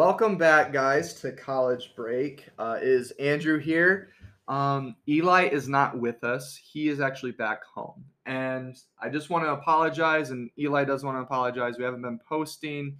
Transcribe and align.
Welcome 0.00 0.38
back, 0.38 0.72
guys, 0.72 1.12
to 1.20 1.30
College 1.30 1.92
Break. 1.94 2.48
Uh, 2.58 2.78
is 2.80 3.10
Andrew 3.20 3.58
here? 3.58 4.08
Um, 4.48 4.96
Eli 5.06 5.48
is 5.48 5.68
not 5.68 6.00
with 6.00 6.24
us. 6.24 6.56
He 6.56 6.88
is 6.88 7.02
actually 7.02 7.32
back 7.32 7.62
home. 7.62 8.02
And 8.24 8.78
I 8.98 9.10
just 9.10 9.28
want 9.28 9.44
to 9.44 9.50
apologize, 9.52 10.30
and 10.30 10.48
Eli 10.58 10.84
does 10.84 11.04
want 11.04 11.18
to 11.18 11.20
apologize. 11.20 11.76
We 11.76 11.84
haven't 11.84 12.00
been 12.00 12.18
posting 12.26 12.96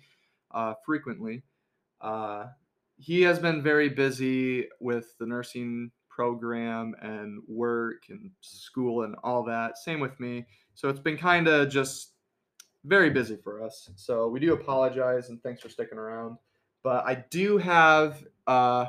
uh, 0.51 0.75
frequently. 0.85 1.43
Uh, 2.03 2.49
he 2.99 3.23
has 3.23 3.39
been 3.39 3.63
very 3.63 3.89
busy 3.89 4.69
with 4.79 5.17
the 5.17 5.25
nursing 5.25 5.91
program 6.11 6.95
and 7.01 7.41
work 7.49 8.03
and 8.11 8.31
school 8.43 9.05
and 9.05 9.17
all 9.25 9.43
that. 9.45 9.79
Same 9.79 10.01
with 10.01 10.21
me. 10.21 10.45
So 10.75 10.91
it's 10.91 11.01
been 11.01 11.17
kind 11.17 11.49
of 11.49 11.71
just 11.71 12.13
very 12.85 13.09
busy 13.09 13.39
for 13.43 13.65
us. 13.65 13.89
So 13.97 14.29
we 14.29 14.39
do 14.39 14.53
apologize 14.53 15.31
and 15.31 15.43
thanks 15.43 15.63
for 15.63 15.71
sticking 15.71 15.97
around. 15.97 16.37
But 16.83 17.05
I 17.07 17.25
do 17.31 17.59
have 17.59 18.25
a 18.47 18.89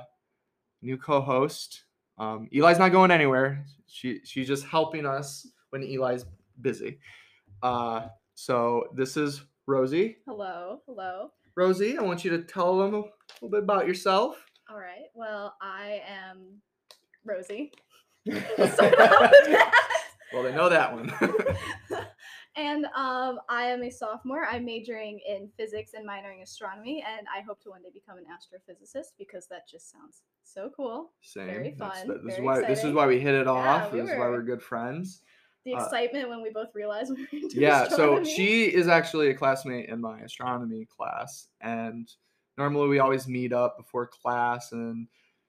new 0.81 0.97
co-host. 0.97 1.83
Um, 2.17 2.47
Eli's 2.53 2.79
not 2.79 2.91
going 2.91 3.11
anywhere. 3.11 3.65
She 3.87 4.21
she's 4.23 4.47
just 4.47 4.65
helping 4.65 5.05
us 5.05 5.47
when 5.71 5.83
Eli's 5.83 6.25
busy. 6.61 6.99
Uh, 7.61 8.07
so 8.33 8.87
this 8.95 9.17
is 9.17 9.41
Rosie. 9.67 10.17
Hello, 10.25 10.81
hello. 10.85 11.31
Rosie, 11.55 11.97
I 11.97 12.01
want 12.01 12.23
you 12.23 12.31
to 12.31 12.43
tell 12.43 12.77
them 12.77 12.93
a 12.93 12.97
little 12.97 13.49
bit 13.49 13.63
about 13.63 13.87
yourself. 13.87 14.45
All 14.69 14.77
right. 14.77 15.09
Well, 15.13 15.55
I 15.61 16.01
am 16.07 16.61
Rosie. 17.25 17.73
well, 18.25 18.39
they 20.43 20.53
know 20.53 20.69
that 20.69 20.93
one. 20.93 21.11
and 22.55 22.85
um, 22.95 23.39
I 23.49 23.63
am 23.65 23.83
a 23.83 23.89
sophomore. 23.89 24.45
I'm 24.45 24.65
majoring 24.65 25.19
in 25.27 25.49
physics 25.57 25.91
and 25.93 26.07
minoring 26.07 26.41
astronomy, 26.43 27.03
and 27.07 27.27
I 27.33 27.41
hope 27.41 27.61
to 27.63 27.69
one 27.69 27.81
day 27.81 27.89
become 27.93 28.17
an 28.17 28.25
astrophysicist 28.25 29.13
because 29.17 29.47
that 29.47 29.67
just 29.69 29.91
sounds 29.91 30.23
so 30.43 30.71
cool. 30.75 31.11
Same. 31.21 31.47
Very 31.47 31.71
fun, 31.71 32.07
the- 32.07 32.13
this 32.15 32.33
is 32.33 32.35
very 32.37 32.41
why 32.47 32.61
this 32.61 32.83
is 32.83 32.93
why 32.93 33.07
we 33.07 33.19
hit 33.19 33.35
it 33.35 33.45
Yeah, 33.45 33.51
off. 33.51 33.91
we 33.91 33.99
this 34.01 34.09
is 34.11 34.17
why 34.17 34.25
were- 34.27 34.31
we're 34.37 34.43
good 34.43 34.61
friends. 34.61 35.21
The 35.63 35.75
Uh, 35.75 35.83
excitement 35.85 36.27
when 36.27 36.41
we 36.41 36.49
both 36.49 36.73
realized 36.73 37.11
we 37.15 37.21
were 37.21 37.27
into 37.33 37.59
yeah 37.59 37.87
so 37.87 38.23
she 38.23 38.63
is 38.73 38.87
actually 38.87 39.29
a 39.29 39.33
classmate 39.35 39.89
in 39.89 40.01
my 40.01 40.19
astronomy 40.21 40.85
class 40.85 41.49
and 41.61 42.11
normally 42.57 42.87
we 42.87 42.97
always 42.97 43.27
meet 43.27 43.53
up 43.53 43.77
before 43.77 44.07
class 44.07 44.71
and 44.71 45.07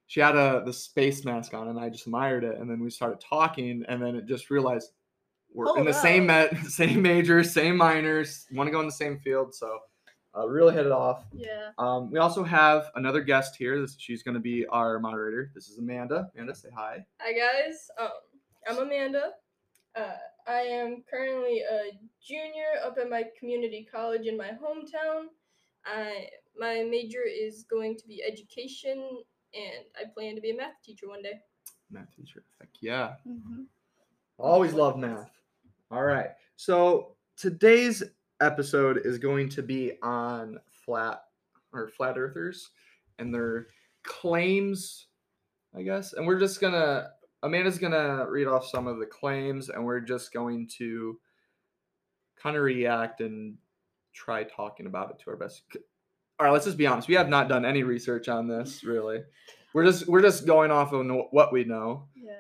she 0.08 0.20
had 0.20 0.36
a 0.36 0.62
the 0.66 0.72
space 0.72 1.24
mask 1.24 1.54
on 1.54 1.68
and 1.68 1.80
i 1.80 1.88
just 1.88 2.04
admired 2.04 2.44
it 2.44 2.58
and 2.58 2.68
then 2.68 2.78
we 2.80 2.90
started 2.90 3.20
talking 3.22 3.82
and 3.88 4.02
then 4.02 4.14
it 4.14 4.26
just 4.26 4.50
realized 4.50 4.92
we're 5.54 5.68
in 5.68 5.74
Hold 5.74 5.86
the 5.88 5.92
same 5.92 6.30
up. 6.30 6.52
met 6.52 6.66
same 6.80 7.02
majors 7.02 7.52
same 7.52 7.76
minors 7.76 8.46
want 8.52 8.66
to 8.66 8.70
go 8.72 8.80
in 8.80 8.86
the 8.86 8.92
same 8.92 9.18
field 9.18 9.54
so 9.54 9.78
uh, 10.36 10.46
really 10.48 10.72
hit 10.74 10.86
it 10.86 10.92
off 10.92 11.24
Yeah. 11.34 11.70
um, 11.78 12.10
we 12.10 12.18
also 12.18 12.42
have 12.42 12.90
another 12.94 13.20
guest 13.20 13.54
here 13.56 13.80
this, 13.80 13.96
she's 13.98 14.22
going 14.22 14.34
to 14.34 14.40
be 14.40 14.64
our 14.66 14.98
moderator 14.98 15.50
this 15.54 15.68
is 15.68 15.78
amanda 15.78 16.30
amanda 16.34 16.54
say 16.54 16.68
hi 16.74 17.04
Hi 17.20 17.32
guys, 17.32 17.88
um, 18.00 18.08
I'm 18.68 18.78
Amanda. 18.78 19.32
Uh, 19.94 20.14
I 20.46 20.60
am 20.60 21.02
currently 21.10 21.60
a 21.70 21.90
junior 22.24 22.80
up 22.86 22.96
at 22.98 23.10
my 23.10 23.24
community 23.38 23.86
college 23.92 24.26
in 24.26 24.36
my 24.38 24.50
hometown. 24.50 25.26
I 25.84 26.28
my 26.58 26.82
major 26.88 27.22
is 27.28 27.64
going 27.68 27.96
to 27.98 28.06
be 28.06 28.22
education, 28.26 28.98
and 29.54 29.84
I 30.00 30.04
plan 30.14 30.34
to 30.36 30.40
be 30.40 30.50
a 30.52 30.56
math 30.56 30.80
teacher 30.84 31.08
one 31.08 31.22
day. 31.22 31.40
math 31.90 32.14
teacher 32.16 32.44
heck 32.60 32.70
yeah 32.80 33.14
hmm 33.26 33.64
Always 34.38 34.72
love 34.72 34.96
math. 34.96 35.30
All 35.92 36.04
right. 36.04 36.30
So 36.56 37.16
today's 37.36 38.02
episode 38.40 39.02
is 39.04 39.18
going 39.18 39.50
to 39.50 39.62
be 39.62 39.92
on 40.02 40.58
flat 40.86 41.24
or 41.74 41.88
flat 41.88 42.16
earthers 42.16 42.70
and 43.18 43.32
their 43.32 43.66
claims, 44.02 45.08
I 45.76 45.82
guess. 45.82 46.14
And 46.14 46.26
we're 46.26 46.40
just 46.40 46.62
gonna 46.62 47.10
Amanda's 47.42 47.78
gonna 47.78 48.24
read 48.26 48.46
off 48.46 48.66
some 48.66 48.86
of 48.86 49.00
the 49.00 49.06
claims 49.06 49.68
and 49.68 49.84
we're 49.84 50.00
just 50.00 50.32
going 50.32 50.66
to 50.78 51.18
kind 52.42 52.56
of 52.56 52.62
react 52.62 53.20
and 53.20 53.58
try 54.14 54.44
talking 54.44 54.86
about 54.86 55.10
it 55.10 55.18
to 55.22 55.30
our 55.30 55.36
best. 55.36 55.62
All 56.40 56.46
right, 56.46 56.52
let's 56.52 56.64
just 56.64 56.78
be 56.78 56.86
honest. 56.86 57.06
We 57.06 57.16
have 57.16 57.28
not 57.28 57.50
done 57.50 57.66
any 57.66 57.82
research 57.82 58.30
on 58.30 58.48
this, 58.48 58.82
really. 58.82 59.24
We're 59.74 59.84
just 59.84 60.08
we're 60.08 60.22
just 60.22 60.46
going 60.46 60.70
off 60.70 60.94
of 60.94 61.04
no- 61.04 61.28
what 61.32 61.52
we 61.52 61.64
know. 61.64 62.08
Yeah. 62.16 62.38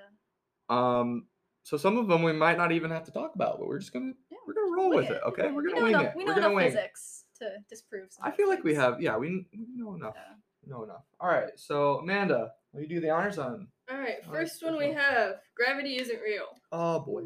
Um, 0.70 1.26
so 1.62 1.76
some 1.76 1.96
of 1.96 2.08
them 2.08 2.22
we 2.22 2.32
might 2.32 2.56
not 2.58 2.72
even 2.72 2.90
have 2.90 3.04
to 3.04 3.10
talk 3.12 3.34
about, 3.34 3.58
but 3.58 3.68
we're 3.68 3.78
just 3.78 3.92
gonna 3.92 4.12
Yeah, 4.30 4.38
we're 4.46 4.54
gonna 4.54 4.74
roll 4.76 4.90
with 4.90 5.06
it. 5.10 5.12
it, 5.12 5.22
Okay, 5.28 5.50
we're 5.50 5.62
gonna 5.62 5.76
know 5.76 5.82
wing 5.82 5.94
enough, 5.94 6.04
it. 6.06 6.12
We 6.16 6.24
we're 6.24 6.30
know 6.30 6.34
gonna 6.34 6.46
enough 6.48 6.56
wing. 6.56 6.70
physics 6.72 7.24
to 7.38 7.50
disprove. 7.68 8.12
Some 8.12 8.24
I 8.26 8.30
feel 8.32 8.48
like 8.48 8.62
we 8.64 8.74
have. 8.74 9.00
Yeah, 9.00 9.16
we, 9.16 9.46
we 9.52 9.66
know 9.76 9.94
enough. 9.94 10.14
Yeah. 10.16 10.34
We 10.64 10.70
know 10.72 10.84
enough. 10.84 11.02
All 11.20 11.28
right. 11.28 11.50
So 11.56 11.98
Amanda, 11.98 12.52
will 12.72 12.82
you 12.82 12.88
do 12.88 13.00
the 13.00 13.10
honors 13.10 13.38
on? 13.38 13.68
All 13.90 13.98
right, 13.98 14.16
All 14.26 14.32
right, 14.32 14.40
first 14.42 14.62
one 14.62 14.72
first 14.74 14.80
we 14.80 14.88
one. 14.88 14.96
have 14.96 15.32
gravity 15.56 15.96
isn't 16.00 16.20
real. 16.20 16.46
Oh 16.70 17.00
boy. 17.00 17.22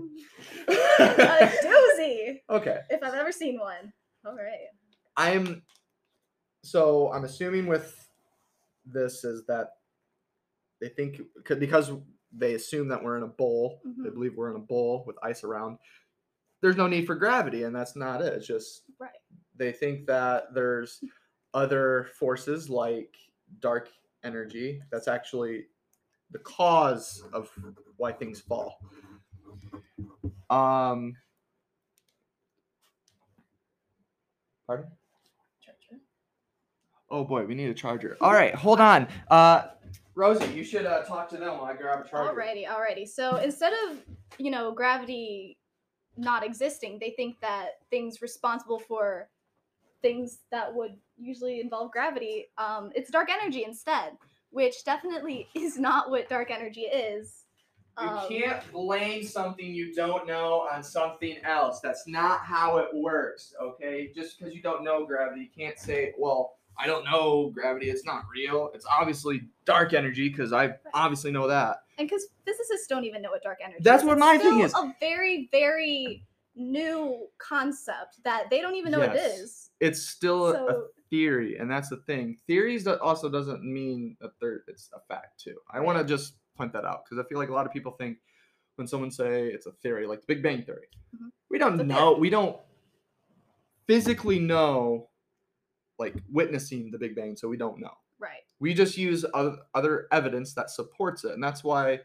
a 0.69 0.73
doozy, 1.65 2.41
okay. 2.51 2.81
if 2.91 3.03
I've 3.03 3.15
ever 3.15 3.31
seen 3.33 3.59
one. 3.59 3.93
All 4.25 4.35
right. 4.35 4.69
I'm. 5.17 5.63
So 6.65 7.13
I'm 7.13 7.25
assuming 7.25 7.67
with 7.67 7.95
this 8.85 9.23
is 9.25 9.45
that 9.47 9.69
they 10.81 10.89
think 10.89 11.21
because 11.47 11.93
they 12.39 12.55
assume 12.55 12.89
that 12.89 13.03
we're 13.03 13.17
in 13.17 13.23
a 13.23 13.29
bowl. 13.29 13.81
They 13.85 14.11
Mhm. 14.11 14.15
believe 14.15 14.37
we're 14.37 14.51
in 14.51 14.57
a 14.57 14.61
bowl 14.61 15.05
with 15.07 15.17
ice 15.23 15.43
around. 15.45 15.79
There's 16.61 16.77
no 16.77 16.87
need 16.87 17.07
for 17.07 17.15
gravity, 17.15 17.63
and 17.65 17.75
that's 17.75 17.97
not 17.97 18.23
it. 18.23 18.33
It's 18.33 18.47
just 18.47 18.85
Right. 18.99 19.11
they 19.55 19.73
think 19.73 20.07
that 20.07 20.53
there's 20.55 21.03
other 21.55 22.05
forces 22.19 22.69
like 22.69 23.17
dark 23.61 23.91
energy 24.23 24.83
that's 24.91 25.09
actually 25.09 25.69
the 26.31 26.39
cause 26.41 27.23
of 27.33 27.51
why 27.97 28.13
things 28.13 28.41
fall. 28.41 28.81
Um 30.51 31.17
Pardon? 34.67 34.91
Charger. 35.61 36.01
Oh 37.09 37.25
boy, 37.25 37.47
we 37.47 37.55
need 37.55 37.71
a 37.71 37.75
charger. 37.75 38.17
All 38.21 38.33
right, 38.33 38.55
hold 38.55 38.81
on. 38.81 39.07
Uh 39.29 39.69
Rosie, 40.17 40.51
you 40.53 40.65
should 40.65 40.87
uh, 40.87 41.03
talk 41.03 41.29
to 41.29 41.37
them 41.37 41.59
while 41.59 41.67
I 41.67 41.77
grab 41.77 42.05
a 42.05 42.09
charger. 42.09 42.33
Alrighty, 42.33 42.67
alrighty. 42.67 43.07
So 43.07 43.37
instead 43.37 43.75
of 43.89 43.99
you 44.39 44.51
know 44.51 44.73
gravity 44.73 45.59
not 46.17 46.45
existing, 46.45 46.99
they 46.99 47.11
think 47.11 47.39
that 47.43 47.73
things 47.91 48.23
responsible 48.23 48.79
for 48.81 49.29
things 50.03 50.39
that 50.51 50.75
would 50.75 50.97
usually 51.19 51.61
involve 51.61 51.93
gravity, 51.93 52.47
um, 52.59 52.91
it's 52.95 53.11
dark 53.11 53.29
energy 53.31 53.65
instead, 53.65 54.13
which 54.51 54.85
definitely 54.85 55.49
is 55.55 55.79
not 55.79 56.11
what 56.11 56.29
dark 56.29 56.51
energy 56.51 56.83
is. 56.83 57.45
You 58.01 58.09
Um, 58.09 58.29
can't 58.29 58.73
blame 58.73 59.25
something 59.25 59.67
you 59.75 59.95
don't 59.95 60.27
know 60.27 60.69
on 60.71 60.83
something 60.83 61.39
else. 61.45 61.81
That's 61.81 62.07
not 62.07 62.41
how 62.41 62.77
it 62.77 62.89
works, 62.95 63.55
okay? 63.61 64.13
Just 64.15 64.39
because 64.39 64.55
you 64.55 64.61
don't 64.61 64.85
know 64.85 65.07
gravity, 65.07 65.43
you 65.43 65.49
can't 65.65 65.79
say, 65.79 66.13
well, 66.19 66.59
I 66.79 66.87
don't 66.87 67.05
know 67.05 67.51
gravity, 67.51 67.89
it's 67.91 68.05
not 68.05 68.25
real. 68.33 68.71
It's 68.75 68.87
obviously 68.87 69.43
dark 69.65 69.93
energy 69.95 70.29
because 70.29 70.53
I 70.53 70.75
obviously 70.95 71.31
know 71.33 71.47
that. 71.49 71.79
and 71.99 72.07
because 72.09 72.27
physicists 72.45 72.87
don't 72.87 73.05
even 73.05 73.23
know 73.23 73.31
what 73.31 73.43
dark 73.43 73.59
energy 73.63 73.79
That's 73.83 74.03
is. 74.03 74.07
what 74.07 74.19
my 74.19 74.37
thing 74.39 74.53
still 74.53 74.65
is. 74.65 74.75
A 74.75 74.95
very, 75.01 75.49
very 75.51 76.25
new 76.55 77.27
concept 77.39 78.23
that 78.25 78.49
they 78.51 78.61
don't 78.61 78.75
even 78.75 78.93
know 78.93 78.99
what 79.01 79.11
it 79.11 79.15
Yes. 79.17 79.39
is. 79.39 79.71
It's 79.81 80.03
still 80.03 80.47
a- 80.49 80.67
a 80.67 80.89
theory, 81.11 81.57
and 81.59 81.71
that's 81.71 81.89
the 81.89 81.99
thing. 81.99 82.37
Theories 82.47 82.87
also 82.87 83.29
doesn't 83.31 83.63
mean 83.63 84.17
that 84.21 84.33
they're, 84.41 84.63
it's 84.69 84.91
a 84.95 85.01
fact, 85.01 85.39
too. 85.41 85.59
I 85.71 85.81
want 85.81 85.99
to 85.99 86.05
just 86.05 86.35
point 86.57 86.73
that 86.75 86.85
out 86.85 87.05
because 87.05 87.23
I 87.25 87.29
feel 87.29 87.39
like 87.39 87.49
a 87.51 87.53
lot 87.53 87.67
of 87.67 87.73
people 87.73 87.93
think 87.93 88.19
when 88.77 88.87
someone 88.87 89.11
say 89.11 89.47
it's 89.49 89.67
a 89.67 89.73
theory, 89.73 90.07
like 90.07 90.21
the 90.21 90.27
Big 90.27 90.43
Bang 90.43 90.63
Theory, 90.63 90.89
Mhm. 91.15 91.31
we 91.51 91.59
don't 91.59 91.77
know, 91.87 92.11
theory. 92.11 92.21
we 92.21 92.31
don't 92.31 92.61
physically 93.87 94.39
know, 94.39 95.09
like 95.99 96.15
witnessing 96.31 96.91
the 96.91 96.99
Big 96.99 97.15
Bang, 97.17 97.37
so 97.37 97.49
we 97.49 97.57
don't 97.57 97.79
know. 97.81 97.93
right. 98.19 98.43
We 98.59 98.73
just 98.73 98.97
use 98.97 99.25
other, 99.35 99.59
other 99.75 100.09
evidence 100.11 100.55
that 100.55 100.71
supports 100.71 101.25
it, 101.25 101.33
and 101.33 101.43
that's 101.45 101.63
why 101.63 102.01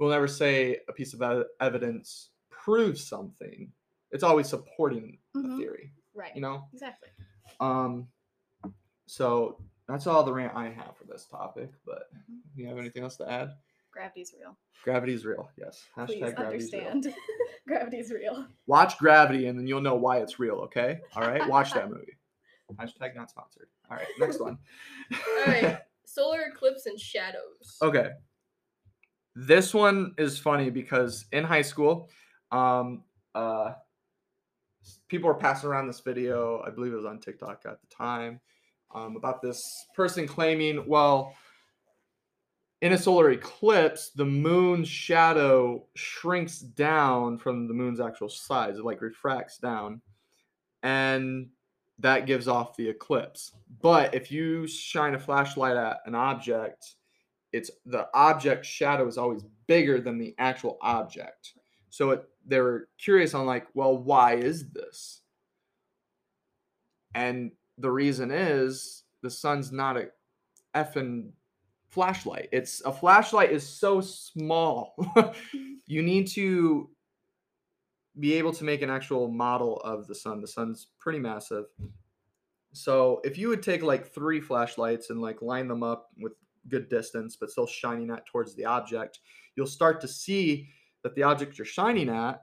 we'll 0.00 0.10
never 0.10 0.26
say 0.26 0.78
a 0.88 0.92
piece 0.92 1.14
of 1.14 1.44
evidence 1.60 2.30
proves 2.50 3.06
something. 3.06 3.70
It's 4.10 4.24
always 4.24 4.48
supporting 4.48 5.18
Mhm. 5.36 5.54
a 5.54 5.56
theory, 5.58 5.92
Right. 6.14 6.34
you 6.34 6.40
know. 6.42 6.68
Exactly. 6.72 7.08
Um, 7.60 8.08
so 9.06 9.60
that's 9.86 10.06
all 10.06 10.24
the 10.24 10.32
rant 10.32 10.56
I 10.56 10.68
have 10.70 10.96
for 10.96 11.04
this 11.04 11.26
topic. 11.26 11.70
But 11.84 12.12
Mhm. 12.12 12.40
you 12.56 12.66
have 12.66 12.78
anything 12.78 13.02
else 13.04 13.16
to 13.18 13.30
add? 13.30 13.50
Gravity's 13.92 14.34
real. 14.38 14.56
Gravity's 14.82 15.24
real. 15.24 15.50
Yes. 15.56 15.86
Please 15.94 16.20
Hashtag 16.20 16.34
gravity's 16.36 16.72
real. 16.72 16.86
understand. 16.88 17.16
Gravity's 17.68 18.10
real. 18.10 18.46
Watch 18.66 18.98
Gravity, 18.98 19.46
and 19.46 19.56
then 19.58 19.66
you'll 19.68 19.80
know 19.82 19.94
why 19.94 20.18
it's 20.18 20.40
real. 20.40 20.56
Okay. 20.62 21.00
All 21.14 21.22
right. 21.22 21.46
Watch 21.48 21.72
that 21.74 21.88
movie. 21.90 22.16
Hashtag 22.80 23.14
not 23.16 23.30
sponsored. 23.30 23.68
All 23.90 23.96
right. 23.96 24.06
Next 24.18 24.40
one. 24.40 24.58
All 25.12 25.44
right, 25.46 25.78
solar 26.04 26.42
eclipse 26.52 26.86
and 26.86 26.98
shadows. 26.98 27.78
Okay. 27.82 28.10
This 29.34 29.72
one 29.72 30.14
is 30.18 30.38
funny 30.38 30.68
because 30.70 31.24
in 31.32 31.44
high 31.44 31.62
school, 31.62 32.10
um, 32.50 33.04
uh, 33.34 33.72
people 35.08 35.28
were 35.28 35.34
passing 35.34 35.70
around 35.70 35.86
this 35.86 36.00
video. 36.00 36.62
I 36.66 36.70
believe 36.70 36.92
it 36.92 36.96
was 36.96 37.06
on 37.06 37.18
TikTok 37.18 37.62
at 37.66 37.80
the 37.80 37.86
time. 37.94 38.40
um, 38.94 39.16
about 39.16 39.40
this 39.42 39.86
person 39.94 40.26
claiming, 40.26 40.84
well, 40.86 41.34
in 42.80 42.92
a 42.92 42.98
solar 42.98 43.30
eclipse, 43.30 44.10
the 44.10 44.24
moon's 44.24 44.88
shadow 44.88 45.86
shrinks 45.94 46.58
down 46.58 47.38
from 47.38 47.68
the 47.68 47.74
moon's 47.74 48.00
actual 48.00 48.28
size. 48.28 48.76
It 48.78 48.84
like 48.84 49.00
refracts 49.00 49.58
down, 49.58 50.02
and 50.82 51.48
that 52.02 52.26
gives 52.26 52.48
off 52.48 52.76
the 52.76 52.88
eclipse. 52.88 53.52
But 53.80 54.14
if 54.14 54.30
you 54.30 54.66
shine 54.66 55.14
a 55.14 55.18
flashlight 55.18 55.76
at 55.76 55.98
an 56.04 56.14
object, 56.14 56.96
it's 57.52 57.70
the 57.86 58.08
object 58.14 58.66
shadow 58.66 59.06
is 59.06 59.18
always 59.18 59.44
bigger 59.66 60.00
than 60.00 60.18
the 60.18 60.34
actual 60.38 60.78
object. 60.82 61.54
So 61.90 62.10
it, 62.10 62.24
they 62.46 62.60
were 62.60 62.88
curious 62.98 63.34
on 63.34 63.46
like, 63.46 63.66
well, 63.74 63.96
why 63.96 64.34
is 64.34 64.70
this? 64.70 65.20
And 67.14 67.52
the 67.78 67.90
reason 67.90 68.30
is 68.30 69.04
the 69.22 69.30
sun's 69.30 69.70
not 69.70 69.96
a 69.96 70.08
effing 70.74 71.30
flashlight. 71.90 72.48
It's 72.52 72.80
a 72.84 72.92
flashlight 72.92 73.52
is 73.52 73.66
so 73.66 74.00
small. 74.00 74.94
you 75.86 76.02
need 76.02 76.26
to 76.28 76.88
be 78.18 78.34
able 78.34 78.52
to 78.52 78.64
make 78.64 78.82
an 78.82 78.90
actual 78.90 79.28
model 79.28 79.78
of 79.78 80.06
the 80.06 80.14
sun. 80.14 80.40
The 80.40 80.48
sun's 80.48 80.88
pretty 80.98 81.18
massive. 81.18 81.64
So 82.72 83.20
if 83.24 83.38
you 83.38 83.48
would 83.48 83.62
take 83.62 83.82
like 83.82 84.06
three 84.06 84.40
flashlights 84.40 85.10
and 85.10 85.20
like 85.20 85.42
line 85.42 85.68
them 85.68 85.82
up 85.82 86.10
with 86.18 86.32
good 86.68 86.88
distance, 86.88 87.36
but 87.36 87.50
still 87.50 87.66
shining 87.66 88.10
at 88.10 88.26
towards 88.26 88.54
the 88.54 88.64
object, 88.64 89.20
you'll 89.56 89.66
start 89.66 90.00
to 90.00 90.08
see 90.08 90.68
that 91.02 91.14
the 91.14 91.22
object 91.22 91.58
you're 91.58 91.64
shining 91.64 92.08
at 92.08 92.42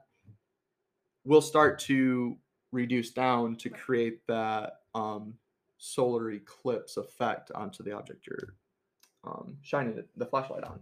will 1.24 1.40
start 1.40 1.78
to 1.78 2.36
reduce 2.72 3.10
down 3.10 3.56
to 3.56 3.68
create 3.68 4.26
that 4.26 4.74
um, 4.94 5.34
solar 5.78 6.30
eclipse 6.30 6.96
effect 6.96 7.50
onto 7.52 7.82
the 7.82 7.92
object 7.92 8.26
you're 8.26 8.54
um, 9.24 9.56
shining 9.62 10.02
the 10.16 10.26
flashlight 10.26 10.64
on. 10.64 10.80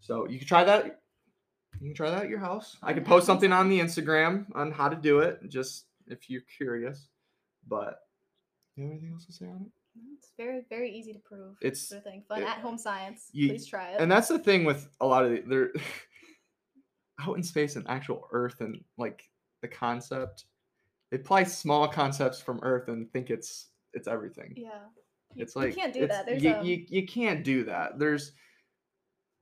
So 0.00 0.28
you 0.28 0.38
can 0.38 0.48
try 0.48 0.64
that. 0.64 1.01
You 1.80 1.88
can 1.88 1.94
try 1.94 2.10
that 2.10 2.24
at 2.24 2.28
your 2.28 2.38
house. 2.38 2.76
I 2.82 2.92
can 2.92 3.04
post 3.04 3.26
something 3.26 3.52
on 3.52 3.68
the 3.68 3.80
Instagram 3.80 4.46
on 4.54 4.70
how 4.70 4.88
to 4.88 4.96
do 4.96 5.20
it, 5.20 5.40
just 5.48 5.86
if 6.06 6.30
you're 6.30 6.42
curious. 6.56 7.08
But 7.66 7.98
you 8.76 8.84
have 8.84 8.92
anything 8.92 9.10
else 9.12 9.26
to 9.26 9.32
say 9.32 9.46
on 9.46 9.62
it? 9.66 9.72
It's 10.16 10.32
very, 10.38 10.62
very 10.70 10.90
easy 10.90 11.12
to 11.12 11.18
prove. 11.18 11.56
It's- 11.60 11.88
sort 11.88 11.98
of 11.98 12.04
thing. 12.04 12.22
Fun 12.28 12.42
it- 12.42 12.48
at 12.48 12.58
home 12.58 12.78
science. 12.78 13.28
you- 13.32 13.48
Please 13.50 13.66
try 13.66 13.90
it. 13.90 14.00
and 14.00 14.10
that's 14.10 14.28
the 14.28 14.38
thing 14.38 14.64
with 14.64 14.88
a 15.00 15.06
lot 15.06 15.24
of 15.24 15.30
the, 15.32 15.40
they're 15.46 15.72
out 17.20 17.36
in 17.36 17.42
space 17.42 17.76
and 17.76 17.86
actual 17.88 18.26
earth 18.32 18.60
and 18.60 18.82
like 18.98 19.22
the 19.60 19.68
concept 19.68 20.44
they 21.10 21.18
apply 21.18 21.44
small 21.44 21.86
concepts 21.86 22.40
from 22.40 22.58
earth 22.62 22.88
and 22.88 23.12
think 23.12 23.30
it's 23.30 23.68
it's 23.92 24.08
everything 24.08 24.54
yeah. 24.56 24.70
You, 25.34 25.42
it's 25.42 25.54
like 25.54 25.68
you 25.76 25.80
can't 25.80 25.92
do 25.92 26.06
that. 26.08 26.26
There's 26.26 26.42
you, 26.42 26.52
um, 26.54 26.64
you, 26.66 26.84
you 26.88 27.06
can't 27.06 27.44
do 27.44 27.64
that 27.64 27.98
there's 27.98 28.32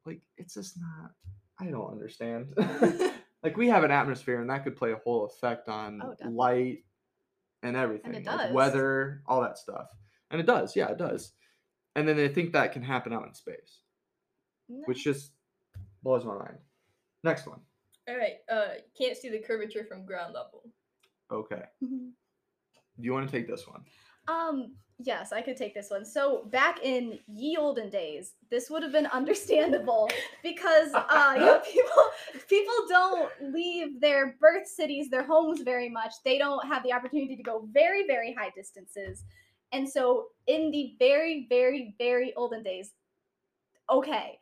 like 0.04 0.20
it's 0.36 0.52
just 0.54 0.78
not 0.78 1.12
i 1.60 1.66
don't 1.66 1.90
understand 1.90 2.52
like 3.42 3.56
we 3.56 3.68
have 3.68 3.84
an 3.84 3.90
atmosphere 3.90 4.40
and 4.40 4.50
that 4.50 4.64
could 4.64 4.76
play 4.76 4.92
a 4.92 4.96
whole 5.04 5.26
effect 5.26 5.68
on 5.68 6.00
Oh, 6.02 6.14
light 6.30 6.84
and 7.62 7.76
everything 7.76 8.12
like 8.12 8.24
does. 8.24 8.52
weather 8.52 9.22
all 9.26 9.42
that 9.42 9.58
stuff 9.58 9.86
and 10.30 10.40
it 10.40 10.46
does 10.46 10.74
yeah 10.76 10.88
it 10.88 10.98
does 10.98 11.32
and 11.96 12.06
then 12.08 12.16
they 12.16 12.28
think 12.28 12.52
that 12.52 12.72
can 12.72 12.82
happen 12.82 13.12
out 13.12 13.26
in 13.26 13.34
space 13.34 13.80
no. 14.68 14.82
which 14.86 15.02
just 15.04 15.32
blows 16.02 16.24
my 16.24 16.34
mind. 16.34 16.56
Next 17.24 17.46
one. 17.46 17.60
All 18.08 18.16
right. 18.16 18.36
Uh, 18.50 18.74
can't 18.96 19.16
see 19.16 19.28
the 19.28 19.38
curvature 19.38 19.84
from 19.84 20.06
ground 20.06 20.32
level. 20.34 20.62
Okay. 21.30 21.62
Do 21.80 22.12
you 22.98 23.12
want 23.12 23.28
to 23.28 23.32
take 23.32 23.46
this 23.48 23.66
one? 23.66 23.82
Um, 24.30 24.72
yes, 24.98 25.32
I 25.32 25.40
could 25.40 25.56
take 25.56 25.74
this 25.74 25.90
one. 25.90 26.04
So 26.04 26.44
back 26.50 26.80
in 26.82 27.18
ye 27.26 27.56
olden 27.56 27.90
days, 27.90 28.34
this 28.50 28.70
would 28.70 28.82
have 28.82 28.92
been 28.92 29.06
understandable 29.12 30.08
because 30.42 30.90
uh, 30.94 31.34
you 31.38 31.44
know, 31.44 31.60
people 31.60 32.02
people 32.48 32.74
don't 32.88 33.30
leave 33.52 34.00
their 34.00 34.36
birth 34.40 34.68
cities, 34.68 35.10
their 35.10 35.24
homes 35.24 35.62
very 35.62 35.88
much. 35.88 36.12
They 36.24 36.38
don't 36.38 36.66
have 36.66 36.82
the 36.82 36.92
opportunity 36.92 37.36
to 37.36 37.42
go 37.42 37.68
very, 37.72 38.06
very 38.06 38.34
high 38.34 38.50
distances. 38.54 39.24
And 39.72 39.88
so 39.88 40.26
in 40.46 40.70
the 40.70 40.94
very, 40.98 41.46
very, 41.48 41.94
very 41.98 42.34
olden 42.34 42.62
days, 42.62 42.92
okay. 43.88 44.38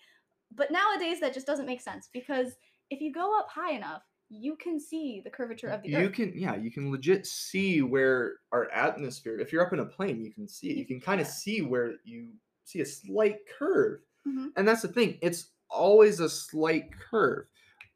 But 0.54 0.70
nowadays 0.70 1.20
that 1.20 1.34
just 1.34 1.46
doesn't 1.46 1.66
make 1.66 1.82
sense 1.82 2.08
because 2.12 2.54
if 2.90 3.00
you 3.02 3.12
go 3.12 3.38
up 3.38 3.48
high 3.50 3.72
enough, 3.72 4.02
you 4.30 4.56
can 4.56 4.78
see 4.78 5.20
the 5.22 5.30
curvature 5.30 5.68
of 5.68 5.82
the 5.82 5.88
You 5.90 5.98
earth. 6.06 6.12
can, 6.12 6.32
yeah, 6.36 6.54
you 6.56 6.70
can 6.70 6.90
legit 6.90 7.26
see 7.26 7.80
where 7.82 8.36
our 8.52 8.70
atmosphere. 8.70 9.38
If 9.40 9.52
you're 9.52 9.64
up 9.66 9.72
in 9.72 9.78
a 9.80 9.84
plane, 9.86 10.20
you 10.22 10.30
can 10.32 10.46
see 10.48 10.70
it. 10.70 10.76
You 10.76 10.84
can 10.86 11.00
kind 11.00 11.20
of 11.20 11.26
yeah. 11.26 11.32
see 11.32 11.62
where 11.62 11.94
you 12.04 12.28
see 12.64 12.80
a 12.80 12.86
slight 12.86 13.38
curve, 13.58 14.00
Mhm. 14.26 14.52
and 14.56 14.68
that's 14.68 14.82
the 14.82 14.88
thing. 14.88 15.18
It's 15.22 15.52
always 15.70 16.20
a 16.20 16.28
slight 16.28 16.92
curve. 16.92 17.46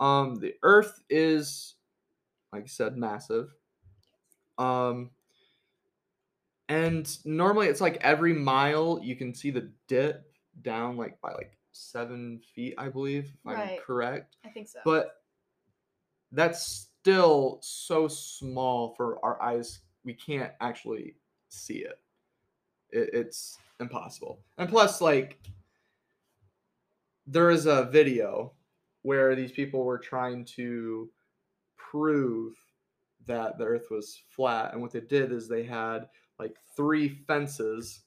Um, 0.00 0.36
the 0.36 0.54
Earth 0.62 1.02
is, 1.10 1.74
like 2.52 2.64
I 2.64 2.66
said, 2.66 2.96
massive. 2.96 3.54
Um, 4.58 5.10
and 6.68 7.18
normally 7.24 7.68
it's 7.68 7.80
like 7.80 7.96
every 8.00 8.32
mile 8.32 8.98
you 9.02 9.16
can 9.16 9.34
see 9.34 9.50
the 9.50 9.70
dip 9.88 10.24
down 10.62 10.96
like 10.96 11.20
by 11.20 11.32
like 11.32 11.56
seven 11.72 12.40
feet, 12.54 12.74
I 12.78 12.88
believe, 12.88 13.26
if 13.26 13.46
I'm 13.46 13.54
Right. 13.54 13.80
correct. 13.80 14.36
I 14.44 14.48
think 14.48 14.68
so. 14.68 14.80
but 14.84 15.21
that's 16.32 16.88
still 17.00 17.58
so 17.62 18.08
small 18.08 18.94
for 18.96 19.24
our 19.24 19.40
eyes 19.42 19.80
we 20.04 20.14
can't 20.14 20.52
actually 20.60 21.14
see 21.48 21.78
it. 21.78 21.98
it 22.90 23.10
it's 23.12 23.58
impossible 23.80 24.40
and 24.58 24.68
plus 24.68 25.00
like 25.00 25.38
there 27.26 27.50
is 27.50 27.66
a 27.66 27.88
video 27.92 28.52
where 29.02 29.34
these 29.34 29.52
people 29.52 29.84
were 29.84 29.98
trying 29.98 30.44
to 30.44 31.10
prove 31.76 32.54
that 33.26 33.58
the 33.58 33.64
earth 33.64 33.88
was 33.90 34.22
flat 34.28 34.72
and 34.72 34.80
what 34.80 34.92
they 34.92 35.00
did 35.00 35.32
is 35.32 35.48
they 35.48 35.62
had 35.62 36.08
like 36.38 36.56
three 36.76 37.08
fences 37.08 38.00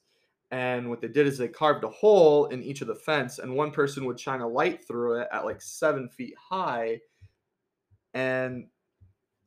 and 0.50 0.88
what 0.88 1.00
they 1.00 1.08
did 1.08 1.26
is 1.26 1.36
they 1.38 1.48
carved 1.48 1.84
a 1.84 1.88
hole 1.88 2.46
in 2.46 2.62
each 2.62 2.80
of 2.80 2.86
the 2.86 2.94
fence 2.94 3.38
and 3.38 3.52
one 3.52 3.70
person 3.70 4.04
would 4.04 4.20
shine 4.20 4.40
a 4.40 4.48
light 4.48 4.86
through 4.86 5.20
it 5.20 5.28
at 5.32 5.44
like 5.44 5.60
seven 5.60 6.08
feet 6.08 6.34
high 6.38 6.98
and 8.16 8.66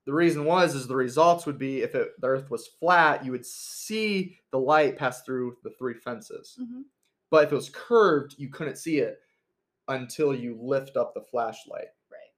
the 0.05 0.13
reason 0.13 0.45
was 0.45 0.75
is 0.75 0.87
the 0.87 0.95
results 0.95 1.45
would 1.45 1.57
be 1.59 1.81
if 1.81 1.93
it, 1.95 2.09
the 2.19 2.27
earth 2.27 2.49
was 2.49 2.67
flat 2.79 3.23
you 3.25 3.31
would 3.31 3.45
see 3.45 4.39
the 4.51 4.57
light 4.59 4.97
pass 4.97 5.23
through 5.23 5.57
the 5.63 5.71
three 5.77 5.93
fences 5.93 6.57
Mhm. 6.61 6.83
but 7.29 7.43
if 7.45 7.51
it 7.51 7.55
was 7.55 7.69
curved 7.69 8.35
you 8.37 8.49
couldn't 8.49 8.77
see 8.77 8.99
it 8.99 9.19
until 9.87 10.33
you 10.33 10.55
lift 10.61 10.97
up 10.97 11.13
the 11.13 11.21
flashlight 11.21 11.89
right. 12.11 12.31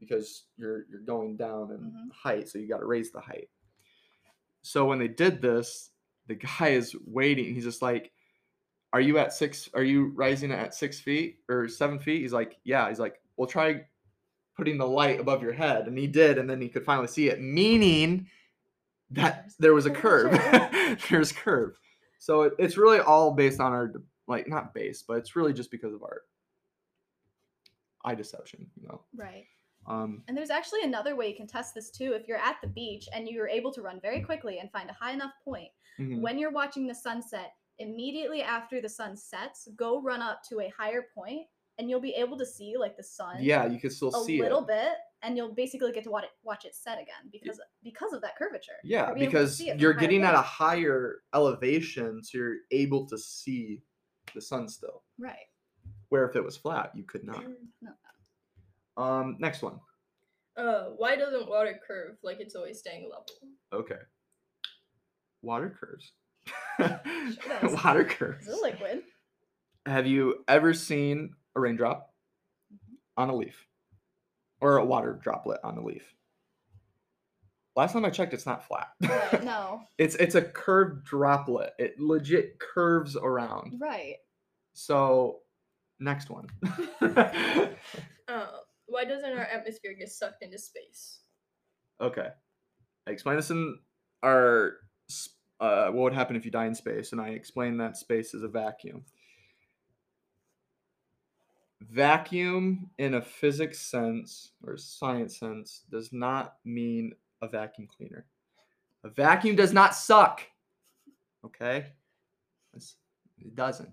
because 0.00 0.44
you're 0.56 0.86
you're 0.90 1.00
going 1.00 1.36
down 1.36 1.70
in 1.72 1.78
Mhm. 1.78 2.12
height 2.12 2.48
so 2.48 2.58
you 2.58 2.68
got 2.68 2.78
to 2.80 2.86
raise 2.86 3.10
the 3.12 3.20
height 3.20 3.48
so 4.62 4.84
when 4.84 4.98
they 4.98 5.08
did 5.08 5.40
this 5.40 5.90
the 6.26 6.34
guy 6.34 6.68
is 6.68 6.94
waiting 7.06 7.54
he's 7.54 7.64
just 7.64 7.82
like 7.82 8.12
are 8.92 9.00
you 9.00 9.18
at 9.18 9.32
six 9.32 9.68
are 9.74 9.82
you 9.84 10.06
rising 10.14 10.52
at 10.52 10.74
six 10.74 11.00
feet 11.00 11.40
or 11.48 11.68
seven 11.68 11.98
feet 11.98 12.22
he's 12.22 12.32
like 12.32 12.58
yeah 12.64 12.88
he's 12.88 12.98
like 13.00 13.20
"We'll 13.36 13.46
try 13.48 13.86
putting 14.56 14.78
the 14.78 14.86
light 14.86 15.20
above 15.20 15.42
your 15.42 15.52
head 15.52 15.86
and 15.86 15.98
he 15.98 16.06
did 16.06 16.38
and 16.38 16.48
then 16.48 16.60
he 16.60 16.68
could 16.68 16.84
finally 16.84 17.06
see 17.08 17.28
it 17.28 17.40
meaning 17.40 18.26
that 19.10 19.50
there 19.58 19.74
was 19.74 19.86
a 19.86 19.90
curve 19.90 20.32
there's 21.10 21.32
curve 21.44 21.78
so 22.18 22.42
it, 22.42 22.52
it's 22.58 22.76
really 22.76 22.98
all 23.00 23.32
based 23.32 23.60
on 23.60 23.72
our 23.72 23.92
like 24.26 24.48
not 24.48 24.72
based 24.74 25.06
but 25.06 25.18
it's 25.18 25.36
really 25.36 25.52
just 25.52 25.70
because 25.70 25.92
of 25.94 26.02
our 26.02 26.22
eye 28.04 28.14
deception 28.14 28.66
you 28.80 28.86
know 28.88 29.00
Right. 29.14 29.44
um 29.86 30.22
And 30.28 30.36
there's 30.36 30.50
actually 30.50 30.82
another 30.82 31.14
way 31.16 31.28
you 31.28 31.36
can 31.36 31.46
test 31.46 31.74
this 31.74 31.90
too. 31.90 32.12
If 32.12 32.26
you're 32.28 32.38
at 32.38 32.56
the 32.62 32.68
beach 32.68 33.08
and 33.12 33.28
you're 33.28 33.48
able 33.48 33.72
to 33.72 33.82
run 33.82 34.00
very 34.00 34.20
quickly 34.22 34.58
and 34.58 34.70
find 34.70 34.88
a 34.90 34.92
high 34.92 35.12
enough 35.12 35.32
point, 35.44 35.70
mhm. 35.98 36.20
when 36.20 36.38
you're 36.38 36.52
watching 36.52 36.86
the 36.86 36.94
sunset, 36.94 37.52
immediately 37.78 38.42
after 38.42 38.80
the 38.80 38.88
sun 38.88 39.16
sets, 39.16 39.68
go 39.76 40.00
run 40.00 40.22
up 40.22 40.40
to 40.48 40.60
a 40.60 40.72
higher 40.76 41.06
point 41.14 41.46
and 41.78 41.90
you'll 41.90 42.00
be 42.00 42.12
able 42.14 42.36
to 42.38 42.46
see 42.46 42.74
like 42.78 42.96
the 42.96 43.02
sun 43.02 43.36
yeah 43.40 43.66
you 43.66 43.78
can 43.78 43.90
still 43.90 44.10
see 44.12 44.38
a 44.40 44.42
little 44.42 44.60
it 44.62 44.68
bit 44.68 44.92
and 45.22 45.36
you'll 45.36 45.52
basically 45.54 45.92
get 45.92 46.04
to 46.04 46.10
watch 46.10 46.24
it 46.24 46.30
watch 46.42 46.64
it 46.64 46.74
set 46.74 46.98
again 46.98 47.28
because 47.32 47.60
because 47.82 48.12
of 48.12 48.20
that 48.22 48.36
curvature. 48.36 48.72
yeah 48.84 49.06
You're 49.06 49.14
being 49.14 49.22
able 49.24 49.32
to 49.32 49.38
because 49.38 49.56
see 49.58 49.68
it 49.68 49.72
from 49.72 49.80
you're 49.80 49.92
higher 49.92 50.00
getting 50.00 50.24
at 50.24 50.34
a 50.34 50.42
higher 50.42 51.22
elevation 51.34 52.22
so 52.22 52.38
you're 52.38 52.54
able 52.70 53.06
to 53.06 53.18
see 53.18 53.82
the 54.34 54.40
sun 54.40 54.68
still 54.68 55.02
Right. 55.18 55.48
where 56.08 56.28
if 56.28 56.36
it 56.36 56.44
was 56.44 56.56
flat 56.56 56.92
you 56.94 57.04
could 57.04 57.24
not 57.24 57.44
No. 57.82 57.92
um 59.02 59.36
next 59.38 59.62
one 59.62 59.78
Uh, 60.56 60.86
why 60.96 61.16
doesn't 61.16 61.48
water 61.48 61.78
curve 61.86 62.16
like 62.22 62.40
it's 62.40 62.54
always 62.56 62.78
staying 62.78 63.04
level? 63.10 63.26
okay 63.72 64.00
water 65.42 65.76
curves 65.78 66.12
does. 66.78 67.74
water 67.84 68.04
curves 68.04 68.46
It's 68.46 68.58
a 68.58 68.62
liquid. 68.62 69.02
have 69.86 70.06
you 70.06 70.44
ever 70.48 70.72
seen 70.74 71.34
a 71.56 71.60
raindrop 71.60 72.14
Mhm. 72.72 72.96
on 73.16 73.30
a 73.30 73.34
leaf 73.34 73.66
or 74.60 74.76
a 74.76 74.84
water 74.84 75.14
droplet 75.22 75.58
on 75.64 75.76
a 75.78 75.82
leaf 75.84 76.14
last 77.76 77.92
time 77.92 78.04
I 78.04 78.10
checked, 78.10 78.32
it's 78.34 78.46
not 78.46 78.66
flat. 78.66 78.88
No. 79.44 79.82
it's 79.98 80.14
it's 80.16 80.34
a 80.34 80.42
curved 80.42 81.04
droplet. 81.04 81.74
It 81.78 82.00
legit 82.00 82.58
curves 82.58 83.16
around. 83.16 83.78
Right. 83.78 84.16
So, 84.72 85.42
next 86.00 86.30
one. 86.30 86.48
Uh, 87.00 87.66
why 88.86 89.04
doesn't 89.04 89.30
our 89.32 89.44
atmosphere 89.44 89.94
get 89.94 90.08
sucked 90.10 90.42
into 90.42 90.58
space? 90.58 91.20
okay, 92.00 92.28
I 93.06 93.10
explained 93.10 93.38
this 93.38 93.50
in 93.50 93.78
our 94.22 94.74
uh, 95.60 95.86
what 95.86 96.02
would 96.02 96.12
happen 96.14 96.36
if 96.36 96.44
you 96.44 96.50
die 96.50 96.66
in 96.66 96.74
space, 96.74 97.12
and 97.12 97.20
I 97.20 97.28
explained 97.28 97.80
that 97.80 97.96
space 97.96 98.34
is 98.34 98.42
a 98.42 98.48
vacuum. 98.48 99.04
Vacuum, 101.90 102.90
in 102.98 103.14
a 103.14 103.22
physics 103.22 103.80
sense 103.80 104.52
or 104.64 104.76
science 104.76 105.38
sense, 105.38 105.82
does 105.90 106.12
not 106.12 106.56
mean 106.64 107.12
a 107.42 107.48
vacuum 107.48 107.86
cleaner. 107.86 108.26
A 109.04 109.08
vacuum 109.08 109.56
does 109.56 109.72
not 109.72 109.94
suck. 109.94 110.42
Okay? 111.44 111.86
It 112.74 113.54
doesn't. 113.54 113.90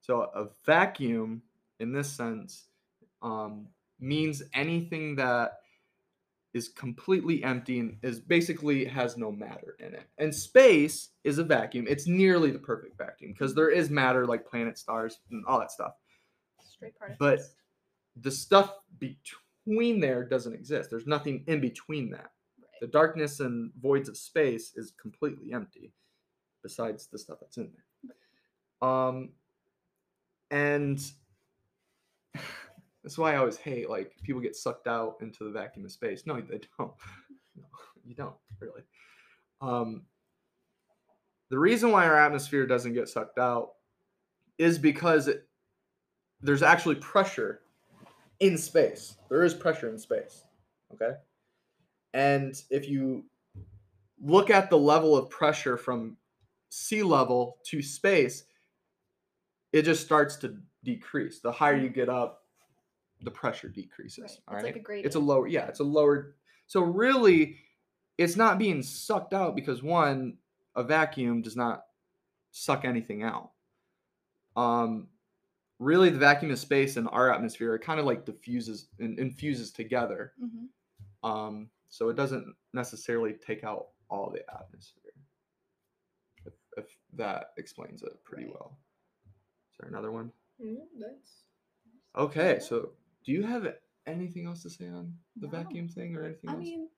So 0.00 0.30
a 0.34 0.48
vacuum, 0.64 1.42
in 1.78 1.92
this 1.92 2.10
sense, 2.10 2.66
um, 3.22 3.68
means 4.00 4.42
anything 4.54 5.14
that 5.16 5.58
is 6.52 6.68
completely 6.68 7.44
empty 7.44 7.78
and 7.78 7.96
is 8.02 8.18
basically 8.18 8.84
has 8.84 9.16
no 9.16 9.30
matter 9.30 9.76
in 9.78 9.94
it. 9.94 10.08
And 10.18 10.34
space 10.34 11.10
is 11.22 11.38
a 11.38 11.44
vacuum. 11.44 11.86
It's 11.88 12.08
nearly 12.08 12.50
the 12.50 12.58
perfect 12.58 12.98
vacuum 12.98 13.32
because 13.32 13.54
there 13.54 13.70
is 13.70 13.88
matter 13.88 14.26
like 14.26 14.48
planets, 14.48 14.80
stars, 14.80 15.20
and 15.30 15.44
all 15.46 15.60
that 15.60 15.70
stuff. 15.70 15.92
Straight 16.80 16.98
particles. 16.98 17.18
But 17.18 17.40
the 18.22 18.30
stuff 18.30 18.74
between 18.98 20.00
there 20.00 20.24
doesn't 20.24 20.54
exist. 20.54 20.88
There's 20.88 21.06
nothing 21.06 21.44
in 21.46 21.60
between 21.60 22.10
that. 22.12 22.30
The 22.80 22.86
darkness 22.86 23.40
and 23.40 23.70
voids 23.78 24.08
of 24.08 24.16
space 24.16 24.72
is 24.76 24.94
completely 24.98 25.52
empty, 25.52 25.92
besides 26.62 27.06
the 27.06 27.18
stuff 27.18 27.36
that's 27.38 27.58
in 27.58 27.70
there. 27.70 28.88
Um, 28.88 29.32
and 30.50 30.98
that's 33.02 33.18
why 33.18 33.34
I 33.34 33.36
always 33.36 33.58
hate 33.58 33.90
like 33.90 34.14
people 34.22 34.40
get 34.40 34.56
sucked 34.56 34.86
out 34.86 35.16
into 35.20 35.44
the 35.44 35.50
vacuum 35.50 35.84
of 35.84 35.92
space. 35.92 36.22
No, 36.24 36.40
they 36.40 36.60
don't. 36.78 36.92
No, 37.56 37.66
you 38.06 38.14
don't 38.14 38.36
really. 38.60 38.82
Um, 39.60 40.02
the 41.50 41.58
reason 41.58 41.90
why 41.90 42.06
our 42.06 42.16
atmosphere 42.16 42.64
doesn't 42.64 42.94
get 42.94 43.08
sucked 43.08 43.38
out 43.38 43.72
is 44.56 44.78
because 44.78 45.26
it, 45.26 45.49
there's 46.42 46.62
actually 46.62 46.96
pressure 46.96 47.60
in 48.40 48.56
space. 48.56 49.16
There 49.28 49.42
is 49.42 49.54
pressure 49.54 49.88
in 49.88 49.98
space. 49.98 50.44
Okay. 50.94 51.12
And 52.14 52.60
if 52.70 52.88
you 52.88 53.24
look 54.22 54.50
at 54.50 54.70
the 54.70 54.78
level 54.78 55.16
of 55.16 55.30
pressure 55.30 55.76
from 55.76 56.16
sea 56.70 57.02
level 57.02 57.58
to 57.66 57.82
space, 57.82 58.44
it 59.72 59.82
just 59.82 60.04
starts 60.04 60.36
to 60.36 60.56
decrease. 60.84 61.40
The 61.40 61.52
higher 61.52 61.76
you 61.76 61.88
get 61.88 62.08
up, 62.08 62.42
the 63.22 63.30
pressure 63.30 63.68
decreases. 63.68 64.22
Right. 64.22 64.38
All 64.48 64.54
It's 64.56 64.64
right. 64.64 64.74
like 64.74 65.02
a 65.02 65.06
it's 65.06 65.16
a 65.16 65.20
lower, 65.20 65.46
yeah, 65.46 65.66
it's 65.66 65.80
a 65.80 65.84
lower. 65.84 66.34
So 66.66 66.80
really, 66.80 67.56
it's 68.18 68.36
not 68.36 68.58
being 68.58 68.82
sucked 68.82 69.34
out 69.34 69.54
because 69.54 69.82
one, 69.82 70.38
a 70.74 70.82
vacuum 70.82 71.42
does 71.42 71.56
not 71.56 71.84
suck 72.50 72.84
anything 72.84 73.22
out. 73.22 73.50
Um, 74.56 75.08
really, 75.80 76.10
the 76.10 76.18
vacuum 76.18 76.52
of 76.52 76.58
space 76.60 76.96
and 76.96 77.08
our 77.10 77.32
atmosphere 77.32 77.74
it 77.74 77.80
kind 77.82 77.98
of 77.98 78.06
like 78.06 78.24
diffuses 78.24 78.86
and 79.00 79.18
infuses 79.18 79.72
together. 79.72 80.34
hmm 80.38 80.66
Um, 81.28 81.70
so 81.88 82.08
it 82.10 82.14
doesn't 82.16 82.54
necessarily 82.72 83.32
take 83.32 83.64
out 83.64 83.88
all 84.08 84.30
the 84.30 84.42
atmosphere. 84.54 85.12
If, 86.46 86.52
if 86.76 86.84
that 87.14 87.50
explains 87.58 88.02
it 88.02 88.22
pretty 88.24 88.44
Right. 88.44 88.54
well. 88.54 88.78
Is 89.72 89.78
there 89.80 89.88
another 89.88 90.12
one? 90.12 90.30
Mm, 90.62 90.76
that's 90.98 91.42
Okay, 92.16 92.58
so 92.60 92.92
do 93.24 93.32
you 93.32 93.42
have 93.42 93.66
anything 94.06 94.46
else 94.46 94.62
to 94.62 94.70
say 94.70 94.88
on 94.88 95.16
the 95.36 95.46
No. 95.46 95.52
vacuum 95.52 95.88
thing 95.88 96.14
or 96.16 96.24
anything 96.24 96.50
I 96.50 96.54
else? 96.54 96.62
mean, 96.62 96.88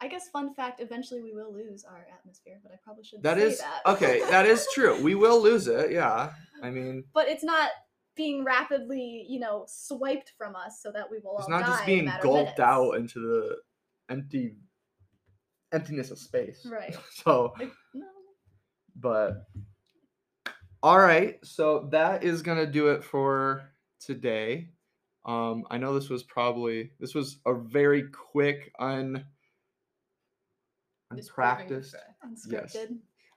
I 0.00 0.06
guess 0.08 0.28
fun 0.28 0.54
fact: 0.54 0.80
eventually 0.80 1.22
we 1.22 1.32
will 1.32 1.52
lose 1.52 1.84
our 1.84 2.06
atmosphere, 2.12 2.60
but 2.62 2.70
I 2.72 2.76
probably 2.84 3.02
shouldn't 3.04 3.24
that 3.24 3.38
say 3.38 3.44
is 3.48 3.58
that. 3.58 3.80
okay. 3.86 4.20
That 4.30 4.46
is 4.46 4.66
true. 4.74 5.00
We 5.02 5.14
will 5.14 5.40
lose 5.42 5.66
it. 5.66 5.90
Yeah. 5.90 6.32
I 6.62 6.70
mean, 6.70 7.04
But 7.14 7.28
it's 7.28 7.42
not 7.44 7.70
being 8.18 8.44
rapidly, 8.44 9.24
you 9.26 9.40
know, 9.40 9.64
swiped 9.66 10.34
from 10.36 10.54
us 10.54 10.82
so 10.82 10.92
that 10.92 11.10
we 11.10 11.18
will 11.24 11.38
it's 11.38 11.44
all 11.44 11.50
not 11.50 11.62
die 11.62 11.66
just 11.68 11.86
being 11.86 12.12
gulped 12.20 12.60
out 12.60 12.96
into 12.96 13.20
the 13.20 13.56
empty 14.10 14.56
emptiness 15.72 16.10
of 16.10 16.18
space. 16.18 16.66
Right. 16.70 16.94
So, 17.12 17.54
Like, 17.58 17.72
no. 17.94 18.06
but 18.96 19.46
all 20.82 20.98
right. 20.98 21.38
So 21.44 21.88
that 21.92 22.22
is 22.24 22.42
gonna 22.42 22.66
do 22.66 22.88
it 22.88 23.02
for 23.02 23.62
today. 24.00 24.68
Um, 25.24 25.64
I 25.70 25.78
know 25.78 25.94
this 25.94 26.08
was 26.10 26.24
probably 26.24 26.90
this 27.00 27.14
was 27.14 27.38
a 27.46 27.54
very 27.54 28.04
quick, 28.10 28.72
un 28.78 29.24
unpracticed, 31.10 31.92
fact. 31.92 32.38
Yes. 32.50 32.76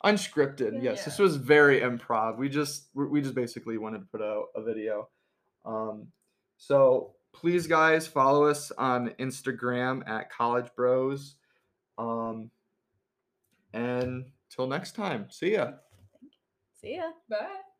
Unscripted. 0.03 0.81
Yes, 0.81 1.05
this 1.05 1.19
was 1.19 1.35
very 1.35 1.81
improv. 1.81 2.37
We 2.37 2.49
just 2.49 2.87
we 2.93 3.05
we 3.07 3.21
just 3.21 3.35
basically 3.35 3.77
wanted 3.77 3.99
to 3.99 4.05
put 4.05 4.21
out 4.21 4.45
a 4.55 4.63
video. 4.63 5.09
Um, 5.63 6.07
so 6.57 7.13
please, 7.33 7.67
guys, 7.67 8.07
follow 8.07 8.45
us 8.45 8.71
on 8.71 9.09
Instagram 9.19 10.07
at 10.07 10.31
College 10.31 10.69
Bros. 10.75 11.35
Um, 11.97 12.49
and 13.73 14.25
till 14.49 14.67
next 14.67 14.95
time, 14.95 15.27
see 15.29 15.53
ya. 15.53 15.73
See 16.81 16.95
ya. 16.95 17.11
Bye. 17.29 17.70